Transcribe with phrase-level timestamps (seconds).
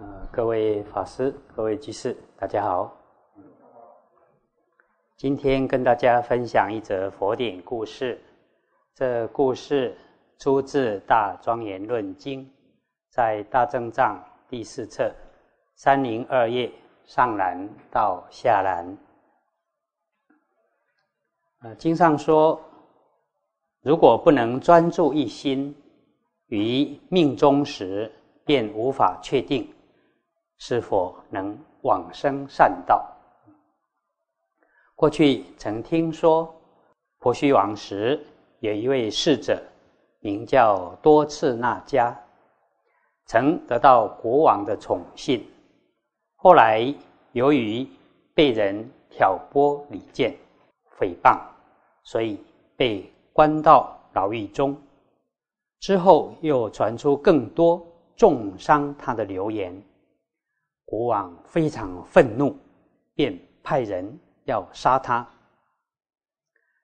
[0.00, 2.96] 呃，各位法师、各位居士，大家好。
[5.16, 8.16] 今天跟大家分享一则佛典故事。
[8.94, 9.98] 这故事
[10.38, 12.44] 出自《大庄严论经》，
[13.10, 15.12] 在大正藏第四册
[15.74, 16.70] 三零二页
[17.04, 18.96] 上栏到下栏。
[21.62, 22.60] 呃，经上说，
[23.82, 25.74] 如果不能专注一心
[26.46, 28.12] 于命中时，
[28.44, 29.68] 便无法确定。
[30.58, 33.04] 是否能往生善道？
[34.94, 36.52] 过去曾听说，
[37.18, 38.20] 婆须王时
[38.60, 39.62] 有一位侍者，
[40.20, 42.14] 名叫多次那迦，
[43.26, 45.46] 曾得到国王的宠幸。
[46.34, 46.92] 后来
[47.32, 47.88] 由于
[48.34, 50.34] 被人挑拨离间、
[50.98, 51.38] 诽谤，
[52.02, 52.44] 所以
[52.76, 54.76] 被关到牢狱中。
[55.78, 57.80] 之后又传出更多
[58.16, 59.80] 重伤他的流言。
[60.90, 62.56] 国王非常愤怒，
[63.12, 65.28] 便派人要杀他。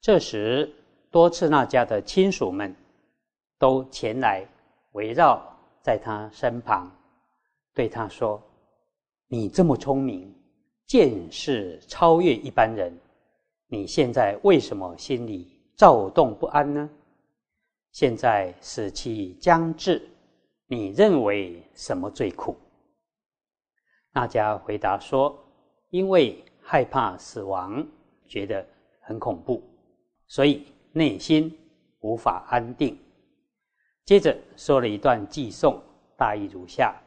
[0.00, 0.72] 这时，
[1.10, 2.72] 多次那家的亲属们
[3.58, 4.46] 都前来
[4.92, 5.42] 围绕
[5.82, 6.88] 在他身旁，
[7.74, 8.40] 对他说
[9.26, 10.32] ：“你这么聪明，
[10.86, 12.96] 见识超越一般人，
[13.66, 16.88] 你现在为什么心里躁动不安呢？
[17.90, 20.08] 现在死期将至，
[20.68, 22.56] 你认为什么最苦？”
[24.12, 25.38] 大家回答说
[25.90, 27.86] ：“因为害怕死亡，
[28.26, 28.66] 觉得
[29.00, 29.62] 很恐怖，
[30.26, 31.56] 所以内心
[32.00, 32.98] 无法安定。”
[34.04, 35.80] 接着说了一段寄送，
[36.16, 36.98] 大意如下：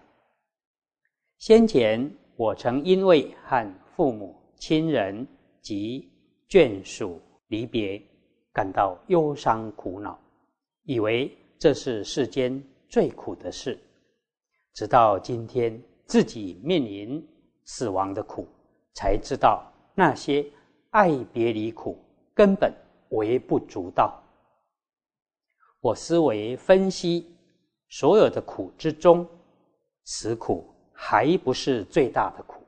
[1.38, 5.28] 先前我曾因为和父母亲人
[5.62, 6.08] 及
[6.48, 8.02] 眷属离别，
[8.54, 10.20] 感到忧伤苦恼，
[10.84, 13.80] 以为这是世间最苦的事，
[14.74, 15.82] 直到今天。
[16.12, 17.26] 自己面临
[17.64, 18.45] 死亡的苦，
[18.94, 19.64] 才知道
[19.95, 20.45] 那些
[20.90, 21.98] 爱别离苦
[22.34, 22.70] 根本
[23.11, 24.22] 微不足道。
[25.80, 27.33] 我思维分析
[27.88, 29.26] 所有的苦之中，
[30.04, 32.61] 此苦还不是最大的苦。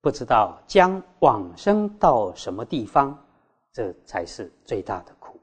[0.00, 3.22] 不知道将往生到什么地方，
[3.70, 5.38] 这才是最大的苦。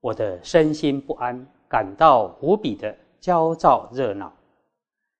[0.00, 4.32] 我的身心不安，感到无比的焦躁热闹。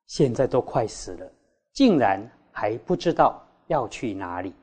[0.07, 1.31] 现在都快死了，
[1.73, 2.21] 竟然
[2.53, 4.55] 还不知道要去哪里。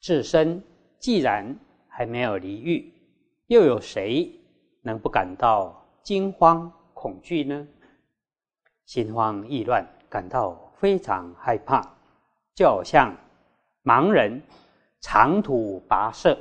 [0.00, 0.62] 自身
[0.98, 1.54] 既然
[1.88, 2.92] 还没有离欲，
[3.46, 4.30] 又有谁
[4.82, 7.66] 能不感到惊慌恐惧呢？
[8.86, 11.82] 心慌意乱，感到非常害怕，
[12.54, 13.16] 就好像
[13.84, 14.42] 盲人
[15.00, 16.38] 长途跋涉，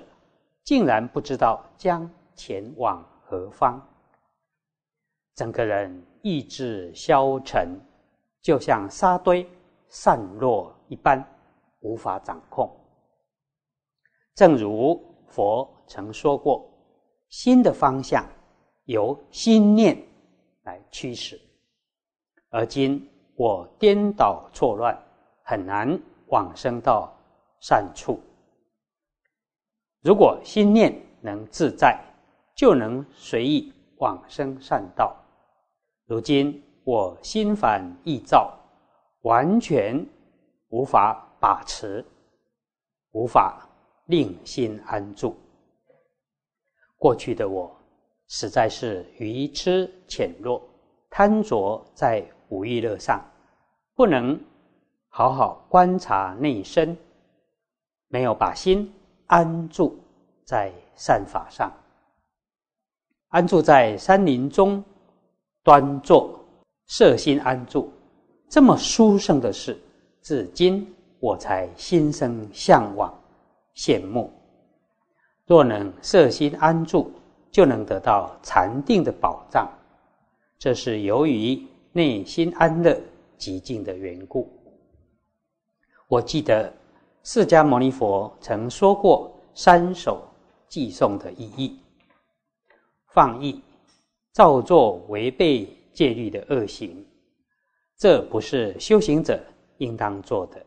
[0.64, 3.82] 竟然不知道将前往何方。
[5.36, 7.80] 整个人意志消沉，
[8.41, 9.47] 就像沙堆
[9.88, 11.24] 散落一般，
[11.80, 12.69] 无法掌控。
[14.35, 16.69] 正如佛曾说过，
[17.30, 18.25] 心的方向
[18.85, 20.02] 由心念
[20.63, 21.40] 来驱使。
[22.50, 24.97] 而今我颠倒错乱，
[25.44, 27.12] 很难往生到
[27.59, 28.19] 善处。
[30.01, 32.00] 如果心念能自在，
[32.56, 35.16] 就能随意往生善道。
[36.09, 38.52] 如今我心烦意躁，
[39.22, 40.03] 完全
[40.70, 42.03] 无法把持，
[43.12, 43.70] 无法
[44.08, 45.38] 令心安住。
[46.98, 47.72] 过去的我
[48.28, 50.59] 实在是愚痴浅弱，
[51.12, 53.24] 贪着在五欲乐上，
[53.94, 54.44] 不能
[55.09, 56.98] 好好观察内身，
[58.08, 58.92] 没有把心
[59.28, 59.96] 安住
[60.44, 61.72] 在善法上，
[63.28, 64.84] 安住在山林中。
[65.69, 66.44] 端坐，
[66.88, 67.94] 摄心安住，
[68.50, 69.80] 这么殊胜的事，
[70.19, 73.13] 至今我才心生向往、
[73.75, 74.34] 羡慕。
[75.46, 77.12] 若能摄心安住，
[77.52, 79.69] 就能得到禅定的保障。
[80.57, 83.00] 这是由于内心安乐、
[83.38, 84.51] 极静的缘故。
[86.07, 86.74] 我记得
[87.22, 90.27] 释迦牟尼佛曾说过三首
[90.68, 91.80] 寄颂的意义：
[93.13, 93.62] 放逸。
[94.39, 97.06] 造作违背戒律的恶行，
[97.97, 99.38] 这不是修行者
[99.80, 100.65] 应当做的。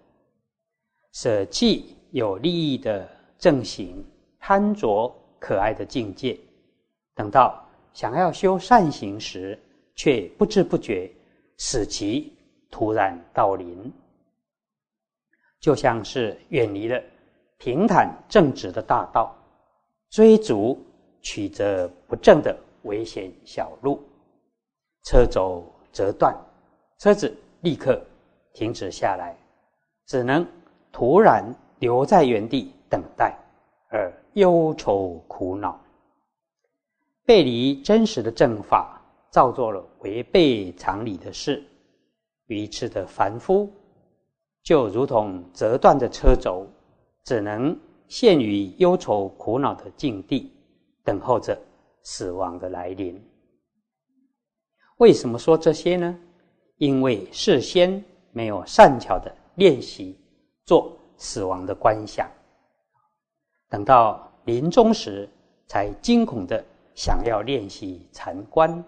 [1.15, 3.09] 舍弃有利益的
[3.39, 4.05] 正行，
[4.39, 6.39] 贪着可爱的境界，
[7.15, 9.59] 等到想要修善行时，
[9.95, 11.11] 却不知不觉
[11.57, 12.31] 使其
[12.71, 13.91] 突然到临，
[15.61, 17.03] 就像是远离了
[17.57, 19.35] 平坦正直的大道，
[20.11, 20.79] 追逐
[21.23, 22.55] 曲折不正的。
[22.83, 24.03] 危险小路，
[25.05, 26.37] 车轴折断，
[26.99, 28.01] 车子立刻
[28.53, 29.37] 停止下来，
[30.07, 30.47] 只能
[30.91, 31.45] 突然
[31.79, 33.37] 留在原地等待，
[33.89, 35.81] 而忧愁苦恼，
[37.25, 39.01] 背离真实的正法，
[39.31, 41.63] 造作了违背常理的事。
[42.47, 43.71] 愚痴的凡夫，
[44.63, 46.67] 就如同折断的车轴，
[47.25, 50.53] 只能陷于忧愁苦恼的境地，
[51.03, 51.59] 等候着
[52.03, 53.23] 死亡的来临。
[54.99, 56.19] 为什么说这些呢？
[56.77, 60.19] 因为事先没有善巧的练习
[60.65, 62.29] 做死亡的观想，
[63.69, 65.29] 等到临终时
[65.67, 66.65] 才惊恐的
[66.95, 68.85] 想要练习禅观。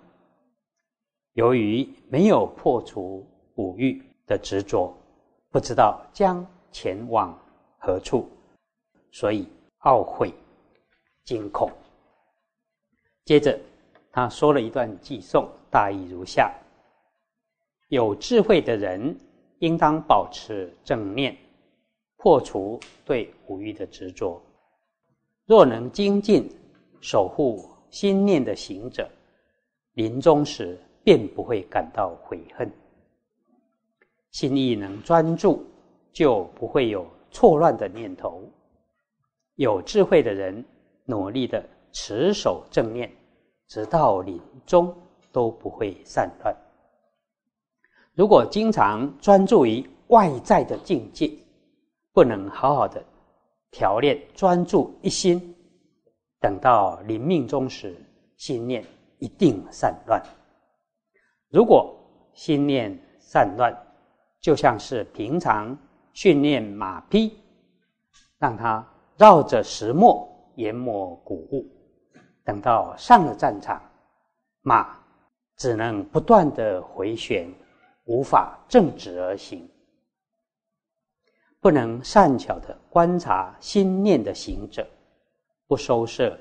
[1.34, 3.26] 由于没有破除
[3.56, 4.96] 五欲的执着，
[5.50, 7.36] 不知道将前往
[7.78, 8.28] 何处，
[9.12, 9.48] 所以
[9.82, 10.32] 懊悔
[11.24, 11.70] 惊恐。
[13.24, 13.58] 接着
[14.12, 16.52] 他说了一段偈颂，大意如下。
[17.88, 19.16] 有智慧的人，
[19.60, 21.36] 应当保持正念，
[22.16, 24.40] 破除对五欲的执着。
[25.46, 26.50] 若能精进
[27.00, 29.08] 守护心念的行者，
[29.94, 32.70] 临终时便不会感到悔恨。
[34.32, 35.64] 心意能专注，
[36.12, 38.42] 就不会有错乱的念头。
[39.54, 40.64] 有智慧的人，
[41.04, 43.10] 努力的持守正念，
[43.68, 44.94] 直到临终
[45.32, 46.54] 都不会散乱。
[48.12, 51.30] 如果经常专注于外在的境界，
[52.12, 53.02] 不能好好的
[53.70, 55.54] 调练专注一心，
[56.40, 57.96] 等到临命终时，
[58.36, 58.84] 心念
[59.18, 60.22] 一定散乱。
[61.48, 61.96] 如果
[62.34, 63.72] 心念散乱，
[64.40, 65.76] 就像是平常
[66.12, 67.38] 训练马匹，
[68.38, 68.86] 让它
[69.16, 71.66] 绕着石磨研磨谷物，
[72.44, 73.82] 等到上了战场，
[74.62, 74.96] 马
[75.56, 77.52] 只能不断的回旋。
[78.06, 79.66] 无法正直而行，
[81.58, 84.86] 不能善巧的观察心念的行者，
[85.66, 86.38] 不收摄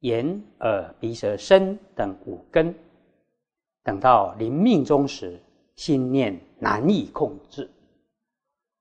[0.00, 2.74] 眼、耳、鼻、舌、身等五根，
[3.82, 5.40] 等到临命终时，
[5.74, 7.70] 心念难以控制，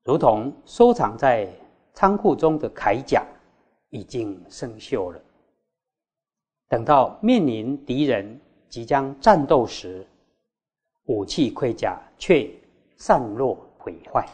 [0.03, 1.49] 如同收藏在
[1.93, 3.25] 仓库中的铠甲
[3.91, 5.21] 已经生锈了。
[6.69, 8.39] 等到面临敌人
[8.69, 10.07] 即将战斗时，
[11.05, 12.47] 武器盔甲却
[12.95, 14.29] 散落毁坏，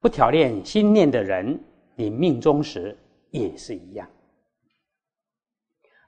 [0.00, 1.58] 不调练心念的人，
[1.96, 2.94] 临命终时
[3.30, 4.06] 也是一样。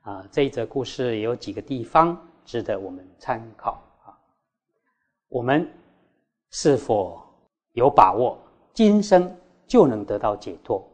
[0.02, 4.12] 啊，这一则故事有几个地方值得我们参考啊。
[5.28, 5.66] 我们
[6.50, 7.20] 是否
[7.72, 8.38] 有把握
[8.74, 9.34] 今生
[9.66, 10.86] 就能得到解脱，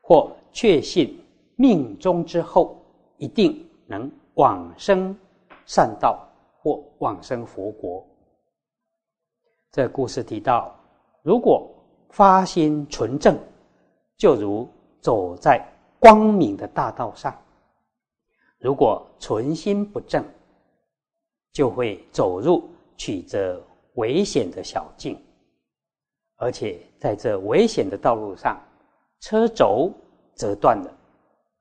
[0.00, 1.20] 或确信
[1.56, 2.76] 命中之后
[3.16, 5.16] 一定能往生
[5.66, 6.28] 善道？
[6.56, 8.02] 或往生佛国。
[9.70, 10.74] 这故事提到，
[11.22, 11.68] 如果
[12.08, 13.38] 发心纯正，
[14.16, 14.66] 就如
[15.02, 15.62] 走在
[15.98, 17.30] 光明的大道上；
[18.58, 20.24] 如果存心不正，
[21.52, 22.66] 就会走入
[22.96, 23.62] 曲折
[23.96, 25.20] 危险的小径，
[26.36, 28.58] 而且在这危险的道路上，
[29.20, 29.92] 车轴
[30.34, 30.90] 折断了，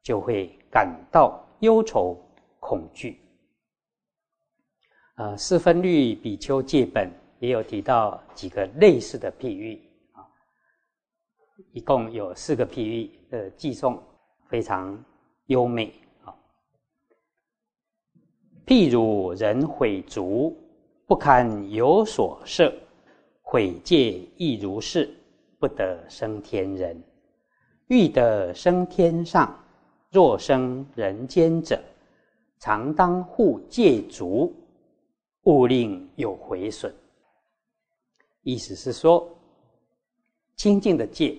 [0.04, 2.16] 就会感到忧愁
[2.60, 3.20] 恐惧。
[5.16, 7.10] 呃，四分律比丘戒本
[7.40, 9.81] 也有提到几个类似的譬喻
[10.12, 10.26] 啊，
[11.72, 14.02] 一共有四个譬喻的寄送
[14.50, 15.02] 非常
[15.45, 15.94] 优美
[16.24, 16.36] 啊。
[18.66, 20.57] 譬如人毁足，
[21.06, 22.74] 不堪有所摄，
[23.42, 25.16] 毁戒亦如是，
[25.60, 27.02] 不得生天人。
[27.88, 29.63] 欲得生天上，
[30.14, 31.82] 若生人间者，
[32.60, 34.54] 常当护戒足。
[35.46, 36.94] 勿令有毁损。
[38.44, 39.28] 意思是说，
[40.56, 41.38] 清净的戒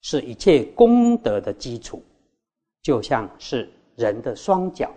[0.00, 2.02] 是一切功德的基础，
[2.82, 4.92] 就像是人的双脚，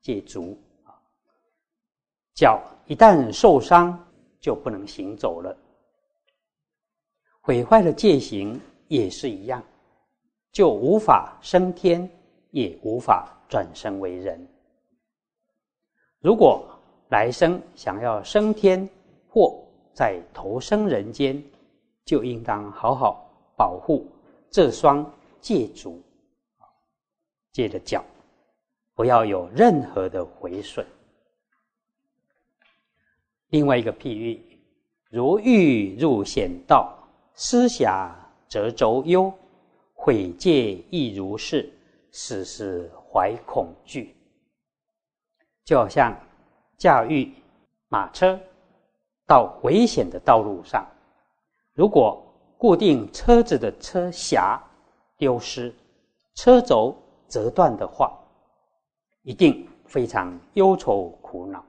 [0.00, 0.90] 戒足啊，
[2.34, 3.96] 脚一旦受伤
[4.40, 5.56] 就不能行走了。
[7.42, 9.62] 毁坏了戒行也是一样，
[10.50, 12.10] 就无法升天，
[12.52, 14.48] 也无法转生为人。
[16.20, 16.64] 如果
[17.08, 18.88] 来生想要升天
[19.28, 21.42] 或再投生人间，
[22.04, 24.06] 就应当好好保护
[24.50, 25.04] 这双
[25.40, 26.00] 戒足，
[27.50, 28.04] 戒的脚，
[28.94, 30.86] 不要有任何的毁损。
[33.48, 34.40] 另外一个譬喻，
[35.10, 36.96] 如欲入险道，
[37.34, 38.14] 思想
[38.48, 39.32] 则轴忧，
[39.92, 41.70] 毁戒亦如是，
[42.12, 44.16] 时时怀恐惧，
[45.64, 46.16] 就好像。
[46.78, 47.32] 驾驭
[47.86, 48.36] 马车
[49.24, 50.84] 到危险的道路上，
[51.74, 52.20] 如果
[52.58, 54.60] 固定车子的车匣
[55.16, 55.72] 丢失、
[56.34, 56.96] 车轴
[57.28, 58.18] 折断的话，
[59.22, 61.64] 一定非常忧愁苦恼，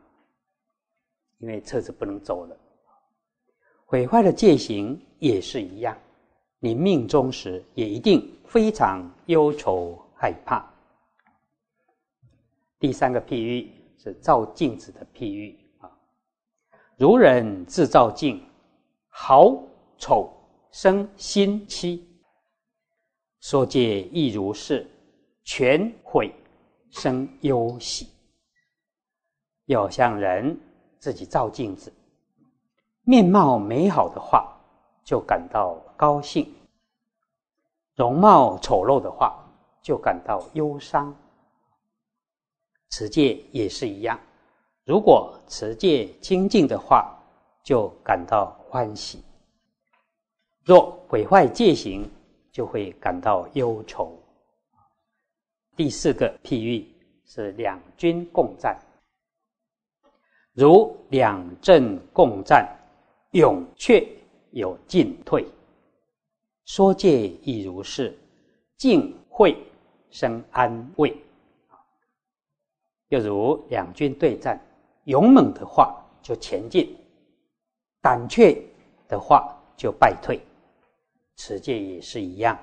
[1.38, 2.58] 因为车子不能走了。
[3.86, 5.96] 毁坏的戒行也是一样，
[6.58, 10.66] 你命中时也一定非常忧愁害怕。
[12.80, 15.92] 第三个譬喻是照镜子的譬喻啊，
[16.96, 18.42] 如人自照镜，
[19.10, 19.54] 好
[19.98, 20.32] 丑
[20.72, 22.08] 生心期，
[23.42, 24.90] 说戒亦如是，
[25.44, 26.34] 全毁
[26.90, 28.08] 生忧喜。
[29.66, 30.58] 要像人
[31.00, 31.92] 自己照镜子，
[33.02, 34.58] 面貌美好的话，
[35.04, 36.46] 就感到高兴；
[37.96, 39.43] 容貌丑陋的话，
[39.84, 41.16] 就感到忧伤。
[42.90, 44.20] 持戒也是一样，
[44.86, 47.16] 如果持戒清净的话，
[47.64, 49.20] 就感到欢喜；
[50.64, 52.10] 若毁坏戒行，
[52.52, 54.18] 就会感到忧愁。
[55.76, 56.88] 第四个譬喻
[57.26, 58.80] 是两军共战，
[60.54, 62.78] 如两阵共战，
[63.32, 64.08] 勇却
[64.52, 65.48] 有进退。
[66.66, 68.16] 说戒亦如是，
[68.78, 69.58] 进会
[70.14, 71.14] 生安慰。
[73.10, 74.60] 又如两军对战，
[75.04, 76.96] 勇猛的话就前进，
[78.00, 78.64] 胆怯
[79.08, 80.40] 的话就败退。
[81.36, 82.58] 持戒也是一样，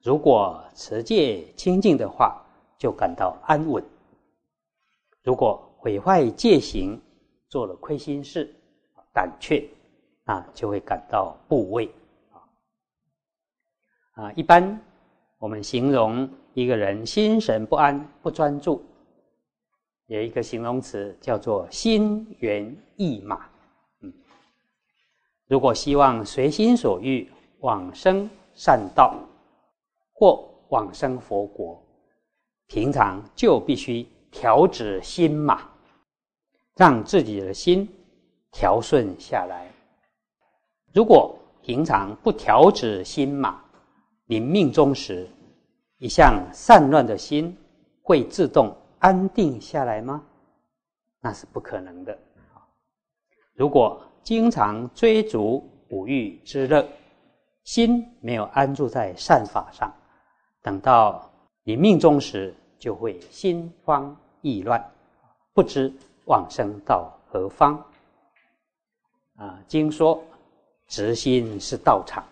[0.00, 2.40] 如果持戒清净的话，
[2.78, 3.82] 就感到安稳；
[5.22, 7.00] 如果毁坏戒行，
[7.48, 8.54] 做了亏心事，
[9.12, 9.68] 胆怯
[10.24, 11.92] 啊，就会感到部畏
[12.32, 14.22] 啊。
[14.22, 14.80] 啊，一般
[15.38, 18.82] 我们形容一个人心神不安、不专注。
[20.06, 23.46] 有一个形容词叫做“心猿意马”。
[24.00, 24.10] 嗯，
[25.48, 29.18] 如果希望随心所欲往生善道
[30.14, 31.78] 或往生佛国，
[32.68, 35.60] 平常就必须调止心马，
[36.74, 37.86] 让自己的心
[38.50, 39.70] 调顺下来。
[40.94, 43.62] 如果平常不调止心马，
[44.28, 45.28] 临命终时，
[45.98, 47.56] 一向散乱的心
[48.02, 48.76] 会自动。
[48.98, 50.24] 安定下来吗？
[51.20, 52.18] 那是不可能的。
[53.52, 56.84] 如果经常追逐五欲之乐，
[57.62, 59.94] 心没有安住在善法上，
[60.62, 61.30] 等到
[61.62, 64.82] 你命中时，就会心慌意乱，
[65.52, 65.92] 不知
[66.24, 67.74] 往生到何方。
[69.36, 70.24] 啊，经说
[70.88, 72.24] 直心是道场，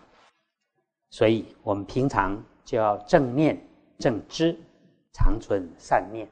[1.11, 3.57] 所以我们平常就要正念
[3.97, 4.57] 正知，
[5.13, 6.27] 长存善念。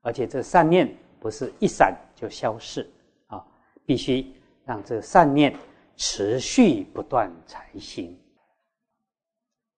[0.00, 2.90] 而且这善念不是一闪就消逝
[3.26, 3.44] 啊，
[3.84, 4.32] 必须
[4.64, 5.54] 让这善念
[5.96, 8.18] 持续不断才行。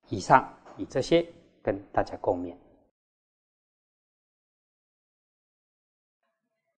[0.09, 1.27] 以上以这些
[1.63, 2.55] 跟大家共勉。